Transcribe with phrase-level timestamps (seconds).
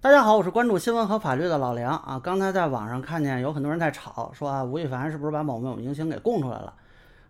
[0.00, 2.20] 大家好，我是关注新闻和法律的老梁啊。
[2.22, 6.72] 刚才在网上看见有很多人在吵，说啊吴亦凡是不是把某某明星给供出来了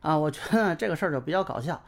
[0.00, 0.18] 啊？
[0.18, 1.80] 我觉得这个事儿就比较搞笑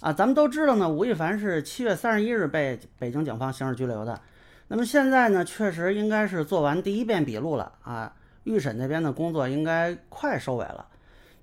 [0.00, 0.12] 啊。
[0.12, 4.20] 咱们都知道呢，吴亦凡是七月三十一日被北京警方刑事拘留的。
[4.68, 8.12] 那么现在呢，确实应该是做完第一遍笔录了啊。
[8.44, 10.86] 预审那边的工作应该快收尾了，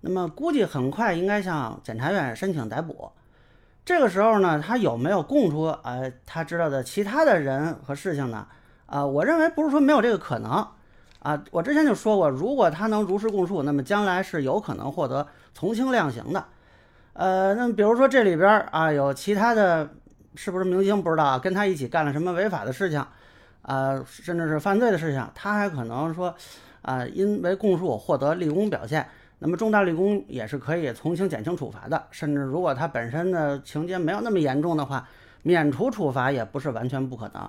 [0.01, 3.11] 那么估计很快应该向检察院申请逮捕。
[3.85, 8.47] 这个时候呢，他有没有供出呃他知道的其他的人和事情呢？
[8.87, 10.67] 啊，我认为不是说没有这个可能
[11.19, 11.43] 啊。
[11.51, 16.43] 我之前就说过，如果他能如实供述，那么将来是有可能获得从轻量刑的。
[17.13, 19.87] 呃，那么比如说这里边啊有其他的，
[20.33, 23.05] 是不是明星不知道，跟他一起干了什么违法的事情
[23.61, 26.33] 啊，甚至是犯罪的事情，他还可能说
[26.81, 29.07] 啊，因为供述获得立功表现。
[29.45, 35.07] 那么重大立功也是可以从轻减轻处罚的，甚至如果他本身的情节没有那么严重的话，
[35.43, 37.47] 免除处罚也不是完全不可能。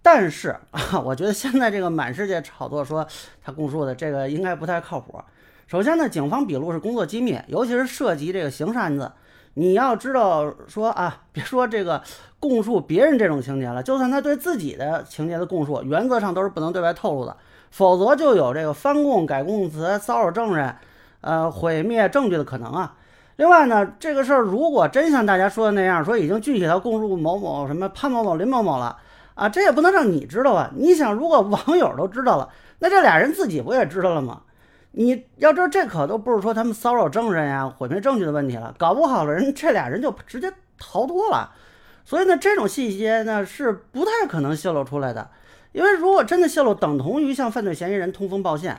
[0.00, 3.06] 但是啊，我觉得现在这个满世界炒作说
[3.44, 5.22] 他供述的这个应该不太靠谱。
[5.66, 9.12] 首先呢，警方笔录是工作机密，尤其是涉及这个刑事案子，
[9.52, 12.02] 你要知道说啊，别说这个
[12.38, 17.36] 供述别人这种情节了，就算他对自己的情节的供述，原则上都是不能对外透露的，
[17.70, 20.74] 否则就有这个翻供、改供词、骚扰证人。
[21.20, 22.94] 呃，毁灭证据的可能啊。
[23.36, 28.98] 另外呢，这个事儿如果真像大家说的那样，说已经具体到供述某某什么潘某某、林某某了
[29.34, 30.70] 啊，这也不能让你知道啊。
[30.76, 34.42] 你想，如果网友都知道了，那这俩人自己不也知道了吗？
[34.92, 41.52] 你要知道，这可都不是说他们骚扰证人呀、毁灭证据的问题了，搞不好了，人这俩人就直接逃脱了。
[42.04, 45.30] 所以呢，这种细节呢是不太可能泄露出来的，
[45.72, 48.70] 因为如果真的泄露，等同于向犯罪嫌疑人通风报信。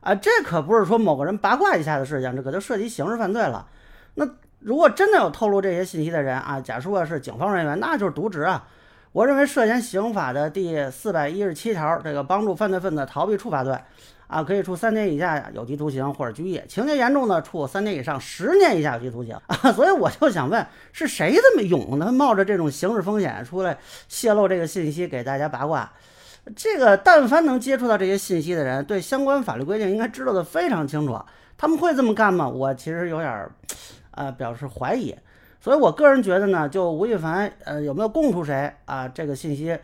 [0.00, 3.66] 啊，这可不是说某个人八卦一下的事情，这可就涉及刑事犯罪了。
[4.14, 4.26] 那
[4.58, 8.66] 如果真的有透露这些信息的人啊，假说是警方人员，那就是渎职啊。
[9.12, 13.76] 我认为涉嫌刑法的第四百一十七条，这个帮助犯罪分子逃避处罚罪，
[14.28, 19.56] 啊，可以处三年以下有期徒刑或者拘役，情节严重的处三年以上十年以下有期徒刑啊。
[19.72, 23.76] 所以我就想问，是谁这么勇的，冒着这种刑事风险出来
[24.08, 25.92] 泄露这个信息给大家八卦？
[26.56, 31.18] 这个但凡能接触到这些信息的人，对相关法律规定应该知道的非常清楚。
[31.56, 32.48] 他们会这么干吗？
[32.48, 33.48] 我其实有点，
[34.12, 35.14] 呃，表示怀疑。
[35.60, 39.06] 所以我个人觉得呢，就吴亦凡，呃，有没有供出谁啊？
[39.06, 39.78] 这个信息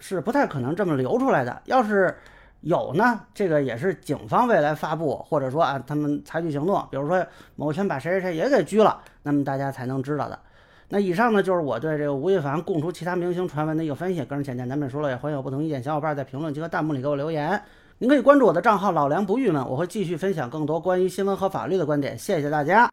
[0.00, 1.62] 是不太可能这么流出来的。
[1.66, 2.12] 要是
[2.62, 7.24] 有呢，这个也是警方未来发布，或者说啊，他们采取行动，比如说
[7.54, 10.36] 某天把谁谁谁也给拘了，那么大家才能知道的。
[10.88, 17.60] 那以上呢，就是我对这个吴亦凡供出其他明星传闻的一个分析，个人浅见难免说了，也欢迎有不同意见小伙伴在评论区和弹幕里给我留言。
[17.98, 22.18] 您可以关注我的账号老梁不郁闷，我会继续分享更多关于新闻和法律的观点。
[22.18, 22.92] 谢谢大家。